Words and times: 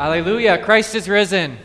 Hallelujah. 0.00 0.56
Christ 0.56 0.94
is 0.94 1.10
risen. 1.10 1.58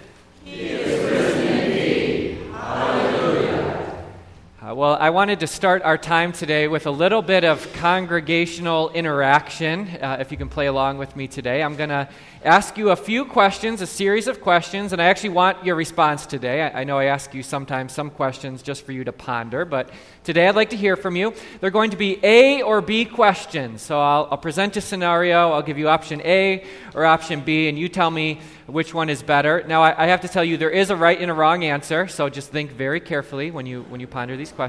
Well, 4.75 4.97
I 4.99 5.09
wanted 5.09 5.39
to 5.39 5.47
start 5.47 5.83
our 5.83 5.97
time 5.97 6.33
today 6.33 6.67
with 6.67 6.85
a 6.85 6.91
little 6.91 7.21
bit 7.21 7.45
of 7.45 7.71
congregational 7.75 8.89
interaction. 8.89 9.87
Uh, 9.87 10.17
if 10.19 10.33
you 10.33 10.37
can 10.37 10.49
play 10.49 10.65
along 10.65 10.97
with 10.97 11.15
me 11.15 11.29
today, 11.29 11.63
I'm 11.63 11.77
going 11.77 11.91
to 11.91 12.09
ask 12.43 12.77
you 12.77 12.89
a 12.89 12.95
few 12.97 13.23
questions, 13.23 13.81
a 13.81 13.87
series 13.87 14.27
of 14.27 14.41
questions, 14.41 14.91
and 14.91 15.01
I 15.01 15.05
actually 15.05 15.29
want 15.29 15.65
your 15.65 15.75
response 15.75 16.25
today. 16.25 16.61
I, 16.61 16.81
I, 16.81 16.83
know 16.83 16.97
I 16.97 17.05
ask 17.05 17.33
you 17.33 17.41
sometimes 17.41 17.93
some 17.93 18.09
questions 18.09 18.61
just 18.61 18.85
for 18.85 18.91
you 18.91 19.05
to 19.05 19.13
ponder, 19.13 19.63
but 19.63 19.89
today 20.25 20.47
I'd 20.47 20.55
like 20.55 20.71
to 20.71 20.77
hear 20.77 20.97
from 20.97 21.15
you. 21.15 21.33
They're 21.61 21.71
going 21.71 21.91
to 21.91 21.97
be 21.97 22.19
A 22.21 22.61
or 22.61 22.81
B 22.81 23.05
questions. 23.05 23.81
So 23.81 23.97
I'll, 23.97 24.27
I'll 24.29 24.37
present 24.37 24.75
a 24.75 24.81
scenario, 24.81 25.53
I'll 25.53 25.63
give 25.63 25.77
you 25.77 25.87
option 25.87 26.21
A 26.25 26.65
or 26.93 27.05
option 27.05 27.39
B, 27.41 27.69
and 27.69 27.79
you 27.79 27.87
tell 27.87 28.11
me 28.11 28.41
which 28.67 28.93
one 28.93 29.09
is 29.09 29.23
better. 29.23 29.63
Now, 29.67 29.83
I, 29.83 30.03
I, 30.03 30.07
have 30.07 30.21
to 30.21 30.27
tell 30.27 30.43
you, 30.43 30.57
there 30.57 30.69
is 30.71 30.89
a 30.89 30.95
right 30.95 31.19
and 31.19 31.31
a 31.31 31.33
wrong 31.33 31.63
answer, 31.63 32.07
so 32.07 32.29
just 32.29 32.51
think 32.51 32.71
very 32.71 32.99
carefully 32.99 33.51
when 33.51 33.65
you, 33.65 33.83
when 33.83 34.01
you 34.01 34.07
ponder 34.07 34.35
these 34.35 34.51
questions. 34.51 34.64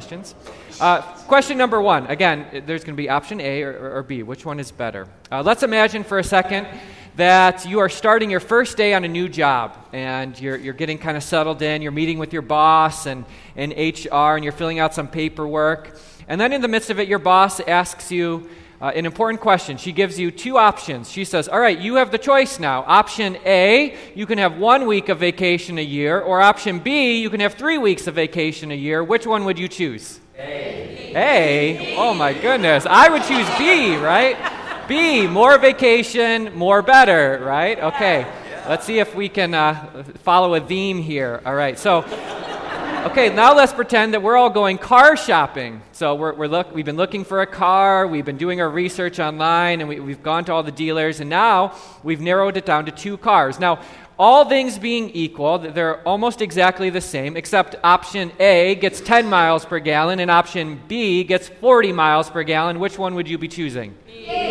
Uh, 0.80 1.00
question 1.26 1.56
number 1.56 1.80
one 1.80 2.06
again, 2.06 2.64
there's 2.66 2.84
going 2.84 2.94
to 2.94 3.02
be 3.02 3.08
option 3.08 3.40
A 3.40 3.62
or, 3.62 3.72
or, 3.72 3.96
or 3.96 4.02
B. 4.02 4.22
Which 4.22 4.44
one 4.44 4.60
is 4.60 4.70
better? 4.70 5.08
Uh, 5.32 5.42
let's 5.42 5.62
imagine 5.62 6.04
for 6.04 6.18
a 6.18 6.24
second 6.24 6.66
that 7.16 7.64
you 7.64 7.78
are 7.78 7.88
starting 7.88 8.30
your 8.30 8.40
first 8.40 8.76
day 8.76 8.92
on 8.92 9.02
a 9.02 9.08
new 9.08 9.26
job 9.28 9.74
and 9.94 10.38
you're, 10.38 10.56
you're 10.56 10.74
getting 10.74 10.98
kind 10.98 11.16
of 11.16 11.22
settled 11.22 11.62
in. 11.62 11.80
You're 11.80 11.92
meeting 11.92 12.18
with 12.18 12.32
your 12.32 12.42
boss 12.42 13.06
and, 13.06 13.24
and 13.56 13.72
HR, 13.72 14.36
and 14.36 14.44
you're 14.44 14.52
filling 14.52 14.78
out 14.78 14.92
some 14.92 15.08
paperwork. 15.08 15.98
And 16.28 16.38
then 16.38 16.52
in 16.52 16.60
the 16.60 16.68
midst 16.68 16.90
of 16.90 17.00
it, 17.00 17.08
your 17.08 17.18
boss 17.18 17.58
asks 17.60 18.12
you, 18.12 18.50
uh, 18.80 18.92
an 18.94 19.06
important 19.06 19.40
question. 19.40 19.76
She 19.76 19.92
gives 19.92 20.18
you 20.18 20.30
two 20.30 20.58
options. 20.58 21.10
She 21.10 21.24
says, 21.24 21.48
All 21.48 21.60
right, 21.60 21.78
you 21.78 21.94
have 21.94 22.10
the 22.10 22.18
choice 22.18 22.58
now. 22.58 22.84
Option 22.86 23.38
A, 23.44 23.96
you 24.14 24.26
can 24.26 24.38
have 24.38 24.58
one 24.58 24.86
week 24.86 25.08
of 25.08 25.18
vacation 25.18 25.78
a 25.78 25.82
year, 25.82 26.20
or 26.20 26.40
option 26.40 26.78
B, 26.78 27.20
you 27.20 27.30
can 27.30 27.40
have 27.40 27.54
three 27.54 27.78
weeks 27.78 28.06
of 28.06 28.14
vacation 28.14 28.70
a 28.70 28.74
year. 28.74 29.02
Which 29.02 29.26
one 29.26 29.44
would 29.44 29.58
you 29.58 29.68
choose? 29.68 30.20
A. 30.38 31.12
A? 31.14 31.96
Oh 31.96 32.12
my 32.12 32.34
goodness. 32.34 32.86
I 32.88 33.08
would 33.08 33.22
choose 33.22 33.48
B, 33.58 33.96
right? 33.96 34.36
B, 34.88 35.26
more 35.26 35.58
vacation, 35.58 36.54
more 36.54 36.82
better, 36.82 37.40
right? 37.42 37.78
Okay. 37.78 38.26
Let's 38.68 38.84
see 38.84 38.98
if 38.98 39.14
we 39.14 39.28
can 39.28 39.54
uh, 39.54 40.04
follow 40.24 40.54
a 40.54 40.60
theme 40.60 41.00
here. 41.00 41.40
All 41.46 41.54
right. 41.54 41.78
So, 41.78 42.02
Okay, 43.06 43.32
now 43.32 43.54
let's 43.54 43.72
pretend 43.72 44.14
that 44.14 44.22
we're 44.24 44.36
all 44.36 44.50
going 44.50 44.78
car 44.78 45.16
shopping. 45.16 45.80
So 45.92 46.16
we're, 46.16 46.34
we're 46.34 46.48
look, 46.48 46.74
we've 46.74 46.84
been 46.84 46.96
looking 46.96 47.22
for 47.22 47.40
a 47.40 47.46
car, 47.46 48.04
we've 48.04 48.24
been 48.24 48.36
doing 48.36 48.60
our 48.60 48.68
research 48.68 49.20
online, 49.20 49.80
and 49.80 49.88
we, 49.88 50.00
we've 50.00 50.24
gone 50.24 50.44
to 50.46 50.52
all 50.52 50.64
the 50.64 50.72
dealers, 50.72 51.20
and 51.20 51.30
now 51.30 51.76
we've 52.02 52.20
narrowed 52.20 52.56
it 52.56 52.66
down 52.66 52.84
to 52.86 52.90
two 52.90 53.16
cars. 53.16 53.60
Now, 53.60 53.80
all 54.18 54.48
things 54.48 54.76
being 54.76 55.10
equal, 55.10 55.58
they're 55.58 56.00
almost 56.02 56.42
exactly 56.42 56.90
the 56.90 57.00
same, 57.00 57.36
except 57.36 57.76
option 57.84 58.32
A 58.40 58.74
gets 58.74 59.00
10 59.00 59.30
miles 59.30 59.64
per 59.64 59.78
gallon 59.78 60.18
and 60.18 60.28
option 60.28 60.80
B 60.88 61.22
gets 61.22 61.46
40 61.48 61.92
miles 61.92 62.28
per 62.28 62.42
gallon. 62.42 62.80
Which 62.80 62.98
one 62.98 63.14
would 63.14 63.28
you 63.28 63.38
be 63.38 63.46
choosing? 63.46 63.94
B. 64.04 64.45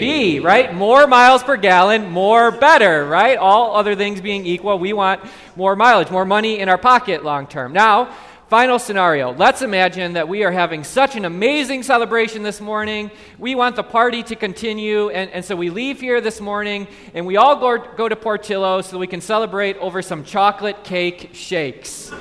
B, 0.00 0.38
right? 0.38 0.74
More 0.74 1.06
miles 1.06 1.42
per 1.42 1.56
gallon, 1.56 2.10
more 2.10 2.50
better, 2.50 3.04
right? 3.04 3.36
All 3.38 3.76
other 3.76 3.94
things 3.94 4.20
being 4.20 4.46
equal, 4.46 4.78
we 4.78 4.92
want 4.92 5.20
more 5.56 5.76
mileage, 5.76 6.10
more 6.10 6.24
money 6.24 6.58
in 6.58 6.68
our 6.68 6.78
pocket 6.78 7.24
long 7.24 7.46
term. 7.46 7.72
Now, 7.72 8.14
Final 8.48 8.78
scenario. 8.78 9.32
Let's 9.32 9.62
imagine 9.62 10.12
that 10.12 10.28
we 10.28 10.44
are 10.44 10.52
having 10.52 10.84
such 10.84 11.16
an 11.16 11.24
amazing 11.24 11.82
celebration 11.82 12.44
this 12.44 12.60
morning. 12.60 13.10
We 13.40 13.56
want 13.56 13.74
the 13.74 13.82
party 13.82 14.22
to 14.22 14.36
continue, 14.36 15.08
and, 15.08 15.28
and 15.32 15.44
so 15.44 15.56
we 15.56 15.68
leave 15.68 16.00
here 16.00 16.20
this 16.20 16.40
morning 16.40 16.86
and 17.12 17.26
we 17.26 17.36
all 17.38 17.56
go, 17.56 17.76
go 17.96 18.08
to 18.08 18.14
Portillo 18.14 18.82
so 18.82 18.98
we 18.98 19.08
can 19.08 19.20
celebrate 19.20 19.76
over 19.78 20.00
some 20.00 20.22
chocolate 20.22 20.84
cake 20.84 21.30
shakes. 21.32 22.12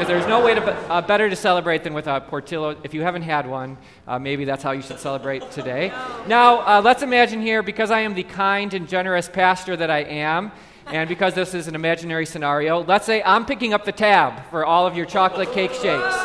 Because 0.00 0.14
there's 0.14 0.26
no 0.26 0.42
way 0.42 0.54
to, 0.54 0.62
uh, 0.90 1.02
better 1.02 1.28
to 1.28 1.36
celebrate 1.36 1.84
than 1.84 1.92
with 1.92 2.06
a 2.06 2.22
Portillo. 2.22 2.74
If 2.82 2.94
you 2.94 3.02
haven't 3.02 3.20
had 3.20 3.46
one, 3.46 3.76
uh, 4.08 4.18
maybe 4.18 4.46
that's 4.46 4.62
how 4.62 4.70
you 4.70 4.80
should 4.80 4.98
celebrate 4.98 5.50
today. 5.50 5.92
Now, 6.26 6.60
uh, 6.60 6.80
let's 6.82 7.02
imagine 7.02 7.42
here, 7.42 7.62
because 7.62 7.90
I 7.90 8.00
am 8.00 8.14
the 8.14 8.22
kind 8.22 8.72
and 8.72 8.88
generous 8.88 9.28
pastor 9.28 9.76
that 9.76 9.90
I 9.90 9.98
am, 9.98 10.52
and 10.86 11.06
because 11.06 11.34
this 11.34 11.52
is 11.52 11.68
an 11.68 11.74
imaginary 11.74 12.24
scenario, 12.24 12.82
let's 12.82 13.04
say 13.04 13.22
I'm 13.22 13.44
picking 13.44 13.74
up 13.74 13.84
the 13.84 13.92
tab 13.92 14.42
for 14.48 14.64
all 14.64 14.86
of 14.86 14.96
your 14.96 15.04
chocolate 15.04 15.52
cake 15.52 15.72
shakes. 15.72 16.16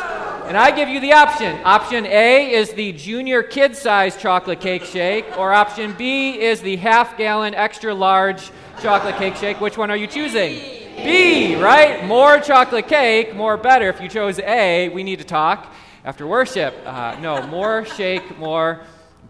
And 0.46 0.56
I 0.56 0.70
give 0.74 0.88
you 0.88 0.98
the 0.98 1.12
option. 1.12 1.54
Option 1.62 2.06
A 2.06 2.54
is 2.54 2.72
the 2.72 2.92
junior 2.92 3.42
kid 3.42 3.76
size 3.76 4.16
chocolate 4.16 4.60
cake 4.60 4.84
shake, 4.84 5.26
or 5.36 5.52
option 5.52 5.92
B 5.98 6.40
is 6.40 6.62
the 6.62 6.76
half 6.76 7.18
gallon 7.18 7.54
extra 7.54 7.92
large 7.92 8.50
chocolate 8.80 9.16
cake 9.16 9.36
shake. 9.36 9.60
Which 9.60 9.76
one 9.76 9.90
are 9.90 9.98
you 9.98 10.06
choosing? 10.06 10.75
B, 11.06 11.54
right? 11.54 12.04
More 12.04 12.40
chocolate 12.40 12.88
cake, 12.88 13.32
more 13.32 13.56
better. 13.56 13.88
If 13.88 14.00
you 14.00 14.08
chose 14.08 14.40
A, 14.40 14.88
we 14.88 15.04
need 15.04 15.20
to 15.20 15.24
talk 15.24 15.72
after 16.04 16.26
worship. 16.26 16.74
Uh, 16.84 17.16
no, 17.20 17.46
more 17.46 17.84
shake, 17.96 18.36
more 18.38 18.80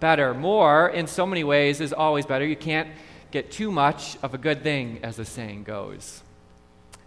better. 0.00 0.32
More, 0.32 0.88
in 0.88 1.06
so 1.06 1.26
many 1.26 1.44
ways, 1.44 1.82
is 1.82 1.92
always 1.92 2.25
better. 2.25 2.47
You 2.47 2.56
can't 2.56 2.88
get 3.31 3.50
too 3.50 3.70
much 3.70 4.16
of 4.22 4.32
a 4.32 4.38
good 4.38 4.62
thing, 4.62 5.00
as 5.03 5.16
the 5.16 5.26
saying 5.26 5.64
goes. 5.64 6.22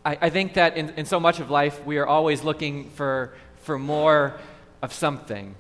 I, 0.06 0.20
I 0.22 0.30
think 0.30 0.54
that 0.54 0.78
in, 0.78 0.92
in 0.92 1.06
so 1.08 1.20
much 1.20 1.40
of 1.40 1.50
life, 1.50 1.84
we 1.84 1.98
are 1.98 2.06
always 2.06 2.44
looking 2.44 2.92
for, 2.92 3.34
for 3.64 3.80
more 3.80 4.36
of 4.84 4.94
something. 4.94 5.56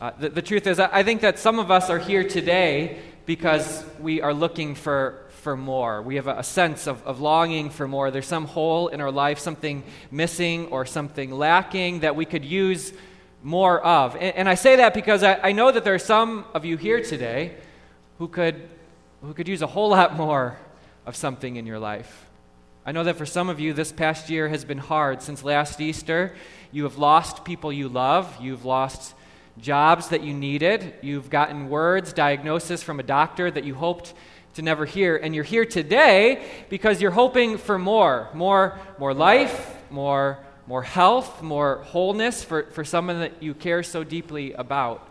Uh, 0.00 0.12
the, 0.18 0.30
the 0.30 0.42
truth 0.42 0.66
is, 0.66 0.80
I 0.80 1.02
think 1.02 1.20
that 1.20 1.38
some 1.38 1.58
of 1.58 1.70
us 1.70 1.90
are 1.90 1.98
here 1.98 2.26
today 2.26 3.00
because 3.26 3.84
we 4.00 4.22
are 4.22 4.32
looking 4.32 4.76
for, 4.76 5.26
for 5.44 5.56
more. 5.56 6.00
We 6.00 6.16
have 6.16 6.26
a, 6.26 6.42
sense 6.42 6.86
of, 6.86 7.06
of 7.06 7.20
longing 7.20 7.68
for 7.68 7.86
more. 7.86 8.10
There's 8.10 8.26
some 8.26 8.46
hole 8.46 8.88
in 8.88 9.02
our 9.02 9.10
life, 9.10 9.38
something 9.38 9.84
missing 10.10 10.66
or 10.68 10.86
something 10.86 11.30
lacking 11.30 12.00
that 12.00 12.16
we 12.16 12.24
could 12.24 12.44
use 12.44 12.94
more 13.42 13.80
of. 13.84 14.14
And, 14.14 14.34
and 14.36 14.48
I 14.48 14.54
say 14.54 14.76
that 14.76 14.94
because 14.94 15.22
I, 15.22 15.34
I 15.34 15.52
know 15.52 15.70
that 15.70 15.84
there 15.84 15.94
are 15.94 15.98
some 15.98 16.46
of 16.54 16.64
you 16.64 16.78
here 16.78 17.02
today 17.02 17.56
who 18.18 18.26
could 18.26 18.68
who 19.22 19.34
could 19.34 19.48
use 19.48 19.62
a 19.62 19.66
whole 19.66 19.90
lot 19.90 20.16
more 20.16 20.58
of 21.06 21.14
something 21.14 21.56
in 21.56 21.66
your 21.66 21.78
life. 21.78 22.26
I 22.86 22.92
know 22.92 23.04
that 23.04 23.16
for 23.16 23.26
some 23.26 23.48
of 23.48 23.60
you, 23.60 23.72
this 23.72 23.92
past 23.92 24.28
year 24.28 24.48
has 24.48 24.64
been 24.64 24.78
hard. 24.78 25.22
Since 25.22 25.44
last 25.44 25.80
Easter, 25.80 26.34
you 26.72 26.84
have 26.84 26.98
lost 26.98 27.44
people 27.44 27.72
you 27.72 27.88
love, 27.88 28.34
you've 28.40 28.64
lost 28.64 29.14
jobs 29.58 30.08
that 30.08 30.22
you 30.22 30.34
needed, 30.34 30.94
you've 31.00 31.30
gotten 31.30 31.68
words, 31.68 32.12
diagnosis 32.12 32.82
from 32.82 32.98
a 32.98 33.02
doctor 33.02 33.50
that 33.50 33.64
you 33.64 33.74
hoped 33.74 34.14
to 34.54 34.62
never 34.62 34.86
hear. 34.86 35.16
And 35.16 35.34
you're 35.34 35.44
here 35.44 35.64
today 35.64 36.44
because 36.68 37.00
you're 37.00 37.10
hoping 37.10 37.58
for 37.58 37.78
more 37.78 38.28
more, 38.34 38.78
more 38.98 39.14
life, 39.14 39.76
more, 39.90 40.38
more 40.66 40.82
health, 40.82 41.42
more 41.42 41.82
wholeness 41.84 42.42
for, 42.42 42.64
for 42.64 42.84
someone 42.84 43.20
that 43.20 43.42
you 43.42 43.54
care 43.54 43.82
so 43.82 44.04
deeply 44.04 44.52
about. 44.52 45.08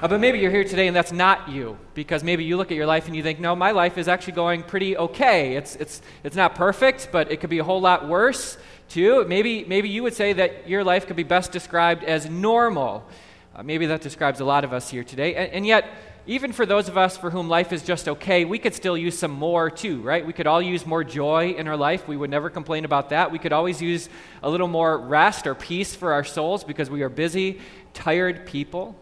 Uh, 0.00 0.06
but 0.06 0.20
maybe 0.20 0.38
you're 0.38 0.52
here 0.52 0.62
today 0.62 0.86
and 0.86 0.94
that's 0.94 1.10
not 1.10 1.48
you, 1.48 1.76
because 1.94 2.22
maybe 2.22 2.44
you 2.44 2.56
look 2.56 2.70
at 2.70 2.76
your 2.76 2.86
life 2.86 3.08
and 3.08 3.16
you 3.16 3.24
think, 3.24 3.40
no, 3.40 3.56
my 3.56 3.72
life 3.72 3.98
is 3.98 4.06
actually 4.06 4.34
going 4.34 4.62
pretty 4.62 4.96
okay. 4.96 5.56
It's, 5.56 5.74
it's, 5.76 6.00
it's 6.22 6.36
not 6.36 6.54
perfect, 6.54 7.08
but 7.10 7.32
it 7.32 7.40
could 7.40 7.50
be 7.50 7.58
a 7.58 7.64
whole 7.64 7.80
lot 7.80 8.08
worse, 8.08 8.56
too. 8.88 9.24
Maybe, 9.26 9.64
maybe 9.64 9.88
you 9.88 10.04
would 10.04 10.14
say 10.14 10.32
that 10.34 10.68
your 10.68 10.84
life 10.84 11.08
could 11.08 11.16
be 11.16 11.24
best 11.24 11.50
described 11.50 12.04
as 12.04 12.30
normal. 12.30 13.04
Uh, 13.54 13.62
maybe 13.62 13.86
that 13.86 14.00
describes 14.00 14.40
a 14.40 14.44
lot 14.44 14.64
of 14.64 14.72
us 14.72 14.90
here 14.90 15.02
today. 15.02 15.34
And, 15.34 15.52
and 15.52 15.66
yet, 15.66 15.86
even 16.26 16.52
for 16.52 16.66
those 16.66 16.88
of 16.88 16.96
us 16.96 17.16
for 17.16 17.30
whom 17.30 17.48
life 17.48 17.72
is 17.72 17.82
just 17.82 18.08
okay, 18.08 18.44
we 18.44 18.58
could 18.58 18.74
still 18.74 18.96
use 18.96 19.18
some 19.18 19.32
more 19.32 19.70
too, 19.70 20.00
right? 20.02 20.24
We 20.24 20.32
could 20.32 20.46
all 20.46 20.62
use 20.62 20.86
more 20.86 21.02
joy 21.02 21.52
in 21.52 21.66
our 21.66 21.76
life. 21.76 22.06
We 22.06 22.16
would 22.16 22.30
never 22.30 22.50
complain 22.50 22.84
about 22.84 23.08
that. 23.08 23.32
We 23.32 23.38
could 23.38 23.52
always 23.52 23.82
use 23.82 24.08
a 24.42 24.48
little 24.48 24.68
more 24.68 24.96
rest 24.98 25.46
or 25.46 25.54
peace 25.54 25.94
for 25.94 26.12
our 26.12 26.24
souls 26.24 26.62
because 26.62 26.88
we 26.90 27.02
are 27.02 27.08
busy, 27.08 27.60
tired 27.94 28.46
people. 28.46 28.94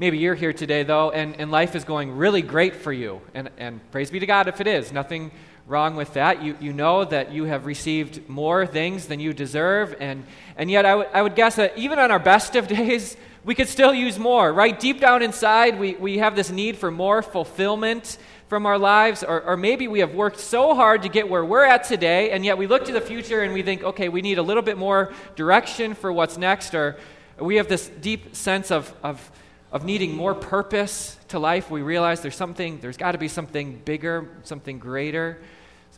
Maybe 0.00 0.18
you're 0.18 0.34
here 0.34 0.52
today, 0.52 0.84
though, 0.84 1.10
and, 1.10 1.40
and 1.40 1.50
life 1.50 1.74
is 1.74 1.84
going 1.84 2.12
really 2.12 2.42
great 2.42 2.76
for 2.76 2.92
you. 2.92 3.20
And, 3.34 3.50
and 3.58 3.90
praise 3.90 4.10
be 4.10 4.20
to 4.20 4.26
God 4.26 4.48
if 4.48 4.60
it 4.60 4.66
is. 4.66 4.92
Nothing 4.92 5.32
wrong 5.68 5.96
with 5.96 6.14
that. 6.14 6.42
You, 6.42 6.56
you 6.60 6.72
know 6.72 7.04
that 7.04 7.30
you 7.30 7.44
have 7.44 7.66
received 7.66 8.26
more 8.28 8.66
things 8.66 9.06
than 9.06 9.20
you 9.20 9.34
deserve. 9.34 9.94
And, 10.00 10.24
and 10.56 10.70
yet, 10.70 10.86
I, 10.86 10.90
w- 10.90 11.08
I 11.12 11.20
would 11.20 11.34
guess 11.34 11.56
that 11.56 11.76
even 11.76 11.98
on 11.98 12.10
our 12.10 12.18
best 12.18 12.56
of 12.56 12.66
days, 12.78 13.16
we 13.44 13.54
could 13.54 13.68
still 13.68 13.94
use 13.94 14.18
more, 14.18 14.52
right? 14.52 14.78
Deep 14.78 14.98
down 15.00 15.22
inside, 15.22 15.78
we, 15.78 15.94
we 15.94 16.18
have 16.18 16.34
this 16.34 16.50
need 16.50 16.78
for 16.78 16.90
more 16.90 17.22
fulfillment 17.22 18.18
from 18.48 18.64
our 18.64 18.78
lives, 18.78 19.22
or, 19.22 19.42
or 19.42 19.56
maybe 19.58 19.88
we 19.88 20.00
have 20.00 20.14
worked 20.14 20.40
so 20.40 20.74
hard 20.74 21.02
to 21.02 21.08
get 21.08 21.28
where 21.28 21.44
we're 21.44 21.64
at 21.64 21.84
today, 21.84 22.30
and 22.30 22.46
yet 22.46 22.56
we 22.56 22.66
look 22.66 22.86
to 22.86 22.92
the 22.92 23.00
future 23.00 23.42
and 23.42 23.52
we 23.52 23.62
think, 23.62 23.84
okay, 23.84 24.08
we 24.08 24.22
need 24.22 24.38
a 24.38 24.42
little 24.42 24.62
bit 24.62 24.78
more 24.78 25.12
direction 25.36 25.92
for 25.94 26.10
what's 26.10 26.38
next, 26.38 26.74
or 26.74 26.96
we 27.38 27.56
have 27.56 27.68
this 27.68 27.88
deep 28.00 28.34
sense 28.34 28.70
of, 28.70 28.92
of 29.02 29.30
of 29.70 29.84
needing 29.84 30.14
more 30.16 30.34
purpose 30.34 31.18
to 31.28 31.38
life, 31.38 31.70
we 31.70 31.82
realize 31.82 32.20
there's 32.20 32.36
something, 32.36 32.80
there's 32.80 32.96
got 32.96 33.12
to 33.12 33.18
be 33.18 33.28
something 33.28 33.76
bigger, 33.84 34.28
something 34.42 34.78
greater, 34.78 35.38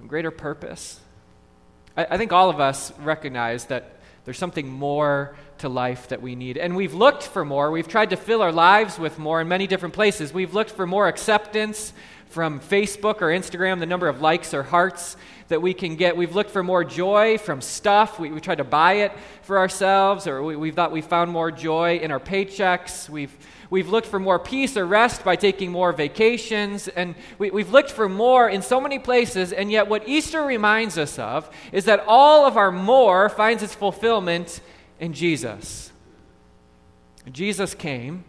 some 0.00 0.08
greater 0.08 0.30
purpose. 0.30 0.98
I, 1.94 2.06
I, 2.12 2.16
think 2.16 2.32
all 2.32 2.48
of 2.48 2.58
us 2.58 2.90
recognize 3.00 3.66
that 3.66 4.00
there's 4.24 4.38
something 4.38 4.66
more 4.66 5.36
to 5.60 5.68
life 5.68 6.08
that 6.08 6.20
we 6.20 6.34
need. 6.34 6.56
And 6.56 6.74
we've 6.74 6.94
looked 6.94 7.22
for 7.22 7.44
more. 7.44 7.70
We've 7.70 7.88
tried 7.88 8.10
to 8.10 8.16
fill 8.16 8.42
our 8.42 8.52
lives 8.52 8.98
with 8.98 9.18
more 9.18 9.40
in 9.40 9.48
many 9.48 9.66
different 9.66 9.94
places. 9.94 10.32
We've 10.32 10.54
looked 10.54 10.70
for 10.70 10.86
more 10.86 11.06
acceptance 11.08 11.92
from 12.30 12.60
Facebook 12.60 13.22
or 13.22 13.28
Instagram, 13.28 13.80
the 13.80 13.86
number 13.86 14.08
of 14.08 14.20
likes 14.20 14.54
or 14.54 14.62
hearts 14.62 15.16
that 15.48 15.60
we 15.60 15.74
can 15.74 15.96
get. 15.96 16.16
We've 16.16 16.34
looked 16.34 16.50
for 16.50 16.62
more 16.62 16.84
joy 16.84 17.38
from 17.38 17.60
stuff. 17.60 18.20
We, 18.20 18.30
we 18.30 18.40
tried 18.40 18.58
to 18.58 18.64
buy 18.64 18.94
it 18.94 19.12
for 19.42 19.58
ourselves, 19.58 20.28
or 20.28 20.42
we, 20.42 20.54
we 20.54 20.70
thought 20.70 20.92
we 20.92 21.02
found 21.02 21.30
more 21.30 21.50
joy 21.50 21.98
in 21.98 22.12
our 22.12 22.20
paychecks. 22.20 23.08
We've, 23.08 23.36
we've 23.68 23.88
looked 23.88 24.06
for 24.06 24.20
more 24.20 24.38
peace 24.38 24.76
or 24.76 24.86
rest 24.86 25.24
by 25.24 25.34
taking 25.34 25.72
more 25.72 25.92
vacations. 25.92 26.86
And 26.86 27.16
we, 27.38 27.50
we've 27.50 27.70
looked 27.70 27.90
for 27.90 28.08
more 28.08 28.48
in 28.48 28.62
so 28.62 28.80
many 28.80 29.00
places. 29.00 29.52
And 29.52 29.70
yet, 29.72 29.88
what 29.88 30.08
Easter 30.08 30.42
reminds 30.42 30.96
us 30.96 31.18
of 31.18 31.50
is 31.72 31.84
that 31.86 32.04
all 32.06 32.46
of 32.46 32.56
our 32.56 32.70
more 32.70 33.28
finds 33.28 33.64
its 33.64 33.74
fulfillment 33.74 34.60
in 35.00 35.14
Jesus. 35.14 35.90
Jesus 37.32 37.74
came, 37.74 38.24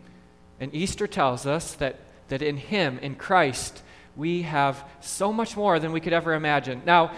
and 0.59 0.73
Easter 0.73 1.05
tells 1.05 1.45
us 1.45 1.73
that, 1.75 1.99
that 2.29 2.41
in 2.41 2.57
Him, 2.57 2.97
in 2.99 3.15
Christ, 3.15 3.83
we 4.15 4.41
have 4.43 4.83
so 5.01 5.31
much 5.31 5.55
more 5.55 5.79
than 5.79 5.91
we 5.91 5.99
could 5.99 6.13
ever 6.13 6.33
imagine. 6.33 6.81
Now, 6.85 7.11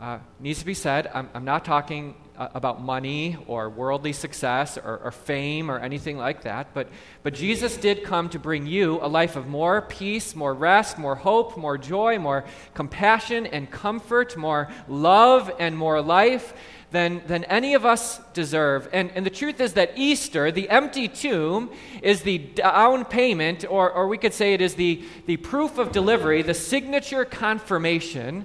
uh, 0.00 0.18
needs 0.40 0.58
to 0.58 0.66
be 0.66 0.74
said, 0.74 1.08
I'm, 1.14 1.30
I'm 1.34 1.44
not 1.44 1.64
talking 1.64 2.14
uh, 2.36 2.48
about 2.54 2.82
money 2.82 3.36
or 3.46 3.70
worldly 3.70 4.12
success 4.12 4.76
or, 4.76 4.98
or, 5.04 5.12
fame 5.12 5.70
or 5.70 5.78
anything 5.78 6.18
like 6.18 6.42
that, 6.42 6.74
but, 6.74 6.88
but 7.22 7.32
Jesus 7.32 7.76
did 7.76 8.02
come 8.02 8.28
to 8.30 8.40
bring 8.40 8.66
you 8.66 8.98
a 9.00 9.06
life 9.06 9.36
of 9.36 9.46
more 9.46 9.82
peace, 9.82 10.34
more 10.34 10.52
rest, 10.52 10.98
more 10.98 11.14
hope, 11.14 11.56
more 11.56 11.78
joy, 11.78 12.18
more 12.18 12.44
compassion 12.74 13.46
and 13.46 13.70
comfort, 13.70 14.36
more 14.36 14.68
love 14.88 15.48
and 15.60 15.78
more 15.78 16.02
life 16.02 16.54
than, 16.94 17.22
than 17.26 17.42
any 17.44 17.74
of 17.74 17.84
us 17.84 18.20
deserve. 18.34 18.88
And, 18.92 19.10
and 19.16 19.26
the 19.26 19.30
truth 19.30 19.60
is 19.60 19.72
that 19.72 19.92
Easter, 19.96 20.52
the 20.52 20.70
empty 20.70 21.08
tomb, 21.08 21.70
is 22.02 22.22
the 22.22 22.38
down 22.38 23.04
payment, 23.04 23.64
or, 23.68 23.90
or 23.90 24.06
we 24.06 24.16
could 24.16 24.32
say 24.32 24.54
it 24.54 24.60
is 24.60 24.76
the, 24.76 25.02
the 25.26 25.36
proof 25.36 25.78
of 25.78 25.90
delivery, 25.90 26.42
the 26.42 26.54
signature 26.54 27.24
confirmation 27.24 28.44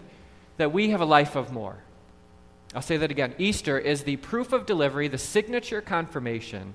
that 0.57 0.73
we 0.73 0.89
have 0.89 0.99
a 0.99 1.05
life 1.05 1.35
of 1.35 1.51
more. 1.51 1.77
I'll 2.73 2.81
say 2.81 2.97
that 2.97 3.11
again. 3.11 3.35
Easter 3.37 3.77
is 3.77 4.03
the 4.03 4.15
proof 4.17 4.51
of 4.51 4.65
delivery, 4.65 5.07
the 5.07 5.19
signature 5.19 5.81
confirmation 5.81 6.73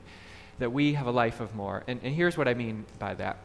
that 0.60 0.72
we 0.72 0.94
have 0.94 1.08
a 1.08 1.12
life 1.12 1.40
of 1.40 1.56
more. 1.56 1.82
And, 1.88 1.98
and 2.04 2.14
here's 2.14 2.38
what 2.38 2.46
I 2.46 2.54
mean 2.54 2.84
by 3.00 3.14
that. 3.14 3.38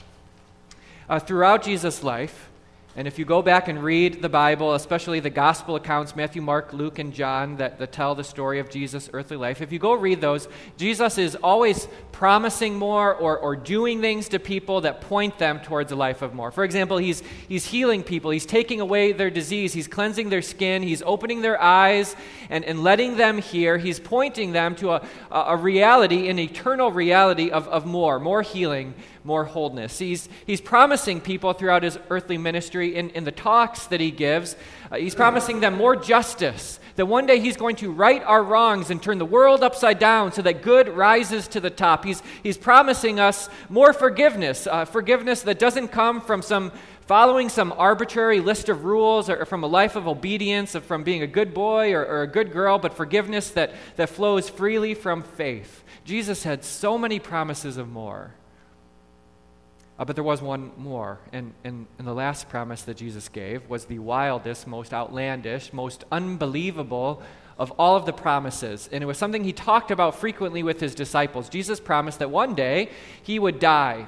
Uh, 1.09 1.17
throughout 1.17 1.63
Jesus' 1.63 2.03
life, 2.03 2.48
and 2.99 3.07
if 3.07 3.17
you 3.17 3.23
go 3.23 3.41
back 3.41 3.69
and 3.69 3.81
read 3.81 4.21
the 4.21 4.27
Bible, 4.27 4.73
especially 4.73 5.21
the 5.21 5.29
gospel 5.29 5.77
accounts, 5.77 6.17
Matthew, 6.17 6.41
Mark, 6.41 6.73
Luke, 6.73 6.99
and 6.99 7.13
John, 7.13 7.55
that, 7.55 7.79
that 7.79 7.93
tell 7.93 8.13
the 8.13 8.25
story 8.25 8.59
of 8.59 8.69
Jesus' 8.69 9.09
earthly 9.13 9.37
life, 9.37 9.61
if 9.61 9.71
you 9.71 9.79
go 9.79 9.93
read 9.93 10.19
those, 10.19 10.49
Jesus 10.75 11.17
is 11.17 11.35
always 11.35 11.87
promising 12.19 12.75
more 12.75 13.16
or, 13.16 13.38
or 13.38 13.56
doing 13.56 14.01
things 14.01 14.27
to 14.27 14.39
people 14.39 14.81
that 14.81 15.00
point 15.00 15.39
them 15.39 15.57
towards 15.62 15.89
a 15.94 15.95
life 15.95 16.21
of 16.21 16.33
more. 16.33 16.51
For 16.51 16.66
example, 16.66 16.98
he's, 16.98 17.24
he's 17.48 17.66
healing 17.66 18.04
people, 18.04 18.30
he's 18.30 18.45
taking 18.45 18.81
away 18.81 19.13
their 19.13 19.30
disease, 19.30 19.71
he's 19.71 19.88
cleansing 19.88 20.27
their 20.27 20.42
skin, 20.42 20.83
he's 20.83 21.01
opening 21.04 21.42
their 21.42 21.62
eyes 21.62 22.18
and, 22.50 22.66
and 22.66 22.83
letting 22.83 23.16
them 23.16 23.38
hear, 23.38 23.77
he's 23.77 24.01
pointing 24.01 24.51
them 24.51 24.75
to 24.75 24.92
a, 24.92 25.07
a 25.31 25.56
reality, 25.56 26.27
an 26.27 26.39
eternal 26.39 26.92
reality 26.92 27.51
of, 27.51 27.69
of 27.69 27.86
more, 27.86 28.19
more 28.19 28.42
healing, 28.42 28.95
more 29.24 29.45
wholeness. 29.45 29.98
He's, 29.98 30.27
he's 30.45 30.60
promising 30.60 31.21
people 31.21 31.54
throughout 31.54 31.83
his 31.83 31.98
earthly 32.10 32.38
ministry 32.38 32.98
in, 32.98 33.12
in 33.12 33.24
the 33.24 33.31
talks 33.31 33.88
that 33.88 34.01
he 34.01 34.12
gives, 34.12 34.57
uh, 34.92 34.98
he's 34.98 35.16
promising 35.16 35.62
them 35.62 35.75
more 35.77 35.95
justice. 35.95 36.81
That 36.99 37.05
one 37.05 37.27
day 37.27 37.39
he's 37.39 37.55
going 37.55 37.77
to 37.77 37.93
right 37.93 38.21
our 38.23 38.43
wrongs 38.43 38.89
and 38.89 39.01
turn 39.01 39.19
the 39.19 39.25
world 39.25 39.63
upside 39.63 39.99
down 39.99 40.33
so 40.33 40.41
that 40.41 40.61
good 40.61 40.89
rises 40.89 41.47
to 41.47 41.61
the 41.61 41.69
top. 41.69 42.03
He's, 42.03 42.21
he's 42.43 42.57
promising 42.57 43.21
us 43.21 43.47
more 43.69 43.93
forgiveness, 43.93 44.67
uh, 44.67 44.83
forgiveness 44.83 45.43
that 45.43 45.59
doesn't 45.59 45.93
come 45.93 46.19
from 46.19 46.41
some 46.41 46.73
following 47.07 47.47
some 47.47 47.73
arbitrary 47.77 48.41
list 48.41 48.67
of 48.67 48.83
rules 48.83 49.29
or 49.29 49.45
from 49.45 49.63
a 49.63 49.67
life 49.67 49.95
of 49.95 50.09
obedience, 50.09 50.75
or 50.75 50.81
from 50.81 51.05
being 51.05 51.23
a 51.23 51.27
good 51.27 51.53
boy 51.53 51.93
or, 51.93 52.05
or, 52.05 52.23
a 52.23 52.27
good 52.27 52.51
girl, 52.51 52.77
but 52.77 52.93
forgiveness 52.93 53.51
that, 53.51 53.73
that 53.95 54.09
flows 54.09 54.49
freely 54.49 54.93
from 54.93 55.23
faith. 55.23 55.85
Jesus 56.03 56.43
had 56.43 56.65
so 56.65 56.97
many 56.97 57.17
promises 57.17 57.77
of 57.77 57.87
more. 57.87 58.35
Uh, 59.99 60.05
but 60.05 60.15
there 60.15 60.23
was 60.23 60.41
one 60.41 60.71
more. 60.77 61.19
And, 61.33 61.53
and, 61.65 61.85
and 61.97 62.07
the 62.07 62.13
last 62.13 62.47
promise 62.47 62.83
that 62.83 62.95
Jesus 62.95 63.27
gave 63.27 63.69
was 63.69 63.85
the 63.85 63.99
wildest, 63.99 64.65
most 64.65 64.93
outlandish, 64.93 65.73
most 65.73 66.05
unbelievable 66.09 67.21
of 67.57 67.71
all 67.71 67.97
of 67.97 68.05
the 68.05 68.13
promises. 68.13 68.87
And 68.93 69.03
it 69.03 69.07
was 69.07 69.17
something 69.17 69.43
he 69.43 69.51
talked 69.51 69.91
about 69.91 70.15
frequently 70.15 70.63
with 70.63 70.79
his 70.79 70.95
disciples. 70.95 71.49
Jesus 71.49 71.81
promised 71.81 72.19
that 72.19 72.31
one 72.31 72.55
day 72.55 72.89
he 73.21 73.37
would 73.37 73.59
die, 73.59 74.07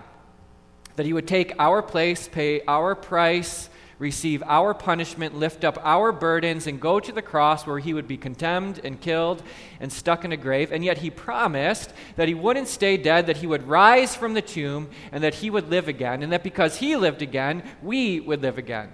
that 0.95 1.05
he 1.05 1.11
would 1.11 1.27
take 1.27 1.53
our 1.59 1.81
place, 1.81 2.29
pay 2.29 2.61
our 2.69 2.95
price, 2.95 3.69
receive 4.01 4.41
our 4.47 4.73
punishment, 4.73 5.37
lift 5.37 5.63
up 5.63 5.77
our 5.83 6.11
burdens, 6.11 6.65
and 6.65 6.81
go 6.81 6.99
to 6.99 7.11
the 7.11 7.21
cross 7.21 7.67
where 7.67 7.77
he 7.77 7.93
would 7.93 8.07
be 8.07 8.17
condemned 8.17 8.81
and 8.83 8.99
killed 8.99 9.43
and 9.79 9.93
stuck 9.93 10.25
in 10.25 10.31
a 10.31 10.37
grave. 10.37 10.71
And 10.71 10.83
yet 10.83 10.97
he 10.97 11.11
promised 11.11 11.93
that 12.15 12.27
he 12.27 12.33
wouldn't 12.33 12.67
stay 12.67 12.97
dead, 12.97 13.27
that 13.27 13.37
he 13.37 13.45
would 13.45 13.67
rise 13.67 14.15
from 14.15 14.33
the 14.33 14.41
tomb, 14.41 14.89
and 15.11 15.23
that 15.23 15.35
he 15.35 15.51
would 15.51 15.69
live 15.69 15.87
again, 15.87 16.23
and 16.23 16.33
that 16.33 16.43
because 16.43 16.77
he 16.77 16.95
lived 16.95 17.21
again, 17.21 17.61
we 17.83 18.19
would 18.19 18.41
live 18.41 18.57
again. 18.57 18.89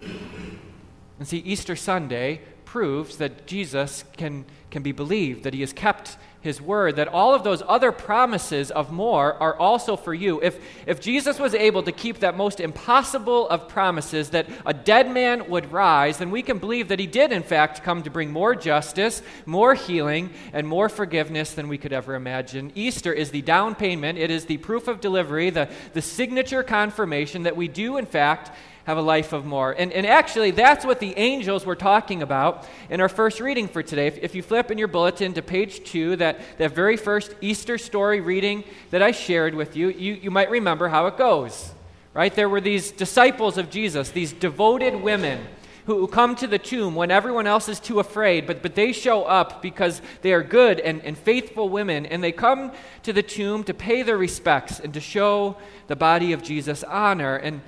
And 0.00 1.26
see, 1.26 1.38
Easter 1.38 1.74
Sunday 1.74 2.42
proves 2.74 3.18
that 3.18 3.46
Jesus 3.46 4.02
can, 4.16 4.44
can 4.68 4.82
be 4.82 4.90
believed, 4.90 5.44
that 5.44 5.54
he 5.54 5.60
has 5.60 5.72
kept 5.72 6.16
his 6.40 6.60
word, 6.60 6.96
that 6.96 7.06
all 7.06 7.32
of 7.32 7.44
those 7.44 7.62
other 7.68 7.92
promises 7.92 8.72
of 8.72 8.90
more 8.90 9.34
are 9.34 9.56
also 9.56 9.94
for 9.96 10.12
you. 10.12 10.42
If, 10.42 10.58
if 10.84 11.00
Jesus 11.00 11.38
was 11.38 11.54
able 11.54 11.84
to 11.84 11.92
keep 11.92 12.18
that 12.18 12.36
most 12.36 12.58
impossible 12.58 13.48
of 13.48 13.68
promises, 13.68 14.30
that 14.30 14.48
a 14.66 14.74
dead 14.74 15.08
man 15.08 15.48
would 15.48 15.70
rise, 15.70 16.18
then 16.18 16.32
we 16.32 16.42
can 16.42 16.58
believe 16.58 16.88
that 16.88 16.98
he 16.98 17.06
did, 17.06 17.30
in 17.30 17.44
fact, 17.44 17.84
come 17.84 18.02
to 18.02 18.10
bring 18.10 18.32
more 18.32 18.56
justice, 18.56 19.22
more 19.46 19.74
healing, 19.74 20.30
and 20.52 20.66
more 20.66 20.88
forgiveness 20.88 21.54
than 21.54 21.68
we 21.68 21.78
could 21.78 21.92
ever 21.92 22.16
imagine. 22.16 22.72
Easter 22.74 23.12
is 23.12 23.30
the 23.30 23.42
down 23.42 23.76
payment, 23.76 24.18
it 24.18 24.32
is 24.32 24.46
the 24.46 24.56
proof 24.56 24.88
of 24.88 25.00
delivery, 25.00 25.48
the, 25.48 25.68
the 25.92 26.02
signature 26.02 26.64
confirmation 26.64 27.44
that 27.44 27.56
we 27.56 27.68
do, 27.68 27.98
in 27.98 28.06
fact, 28.06 28.50
have 28.84 28.98
a 28.98 29.02
life 29.02 29.32
of 29.32 29.44
more. 29.44 29.72
And, 29.72 29.92
and 29.92 30.06
actually, 30.06 30.50
that's 30.50 30.84
what 30.84 31.00
the 31.00 31.16
angels 31.16 31.64
were 31.64 31.76
talking 31.76 32.22
about 32.22 32.66
in 32.90 33.00
our 33.00 33.08
first 33.08 33.40
reading 33.40 33.66
for 33.66 33.82
today. 33.82 34.06
If, 34.06 34.18
if 34.18 34.34
you 34.34 34.42
flip 34.42 34.70
in 34.70 34.78
your 34.78 34.88
bulletin 34.88 35.32
to 35.34 35.42
page 35.42 35.84
two, 35.84 36.16
that, 36.16 36.38
that 36.58 36.74
very 36.74 36.96
first 36.96 37.34
Easter 37.40 37.78
story 37.78 38.20
reading 38.20 38.64
that 38.90 39.02
I 39.02 39.10
shared 39.10 39.54
with 39.54 39.76
you, 39.76 39.88
you, 39.88 40.14
you 40.14 40.30
might 40.30 40.50
remember 40.50 40.88
how 40.88 41.06
it 41.06 41.16
goes. 41.16 41.72
Right? 42.12 42.32
There 42.32 42.48
were 42.48 42.60
these 42.60 42.92
disciples 42.92 43.58
of 43.58 43.70
Jesus, 43.70 44.10
these 44.10 44.32
devoted 44.32 45.02
women 45.02 45.40
who 45.86 46.06
come 46.06 46.34
to 46.36 46.46
the 46.46 46.58
tomb 46.58 46.94
when 46.94 47.10
everyone 47.10 47.46
else 47.46 47.68
is 47.68 47.80
too 47.80 48.00
afraid, 48.00 48.46
but, 48.46 48.62
but 48.62 48.74
they 48.74 48.92
show 48.92 49.24
up 49.24 49.60
because 49.60 50.00
they 50.22 50.32
are 50.32 50.42
good 50.42 50.80
and, 50.80 51.02
and 51.02 51.18
faithful 51.18 51.68
women, 51.68 52.06
and 52.06 52.22
they 52.22 52.32
come 52.32 52.72
to 53.02 53.12
the 53.12 53.22
tomb 53.22 53.64
to 53.64 53.74
pay 53.74 54.02
their 54.02 54.16
respects 54.16 54.80
and 54.80 54.94
to 54.94 55.00
show 55.00 55.56
the 55.88 55.96
body 55.96 56.32
of 56.32 56.42
Jesus 56.42 56.84
honor. 56.84 57.36
And 57.36 57.60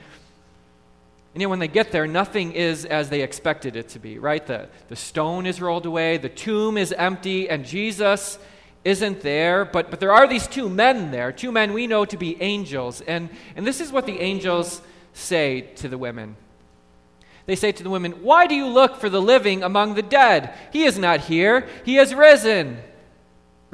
and 1.36 1.42
yet, 1.42 1.50
when 1.50 1.58
they 1.58 1.68
get 1.68 1.92
there, 1.92 2.06
nothing 2.06 2.52
is 2.52 2.86
as 2.86 3.10
they 3.10 3.20
expected 3.20 3.76
it 3.76 3.90
to 3.90 3.98
be, 3.98 4.18
right? 4.18 4.46
The, 4.46 4.70
the 4.88 4.96
stone 4.96 5.44
is 5.44 5.60
rolled 5.60 5.84
away, 5.84 6.16
the 6.16 6.30
tomb 6.30 6.78
is 6.78 6.92
empty, 6.92 7.46
and 7.50 7.62
Jesus 7.62 8.38
isn't 8.84 9.20
there. 9.20 9.66
But, 9.66 9.90
but 9.90 10.00
there 10.00 10.14
are 10.14 10.26
these 10.26 10.46
two 10.46 10.70
men 10.70 11.10
there, 11.10 11.32
two 11.32 11.52
men 11.52 11.74
we 11.74 11.86
know 11.86 12.06
to 12.06 12.16
be 12.16 12.40
angels. 12.40 13.02
And, 13.02 13.28
and 13.54 13.66
this 13.66 13.82
is 13.82 13.92
what 13.92 14.06
the 14.06 14.18
angels 14.18 14.80
say 15.12 15.60
to 15.76 15.88
the 15.88 15.98
women. 15.98 16.36
They 17.44 17.54
say 17.54 17.70
to 17.70 17.82
the 17.82 17.90
women, 17.90 18.12
Why 18.22 18.46
do 18.46 18.54
you 18.54 18.66
look 18.66 18.96
for 18.96 19.10
the 19.10 19.20
living 19.20 19.62
among 19.62 19.92
the 19.92 20.00
dead? 20.00 20.54
He 20.72 20.84
is 20.84 20.96
not 20.96 21.20
here, 21.20 21.68
he 21.84 21.96
has 21.96 22.14
risen. 22.14 22.78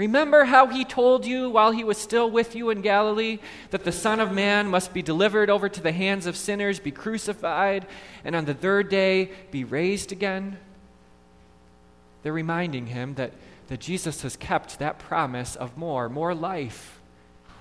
Remember 0.02 0.46
how 0.46 0.66
he 0.66 0.84
told 0.84 1.24
you 1.24 1.48
while 1.48 1.70
he 1.70 1.84
was 1.84 1.96
still 1.96 2.28
with 2.28 2.56
you 2.56 2.70
in 2.70 2.80
Galilee 2.80 3.38
that 3.70 3.84
the 3.84 3.92
Son 3.92 4.18
of 4.18 4.32
Man 4.32 4.66
must 4.66 4.92
be 4.92 5.00
delivered 5.00 5.48
over 5.48 5.68
to 5.68 5.80
the 5.80 5.92
hands 5.92 6.26
of 6.26 6.36
sinners, 6.36 6.80
be 6.80 6.90
crucified, 6.90 7.86
and 8.24 8.34
on 8.34 8.44
the 8.44 8.52
third 8.52 8.88
day 8.88 9.30
be 9.52 9.62
raised 9.62 10.10
again? 10.10 10.58
They're 12.24 12.32
reminding 12.32 12.88
him 12.88 13.14
that, 13.14 13.30
that 13.68 13.78
Jesus 13.78 14.22
has 14.22 14.34
kept 14.34 14.80
that 14.80 14.98
promise 14.98 15.54
of 15.54 15.78
more, 15.78 16.08
more 16.08 16.34
life. 16.34 17.00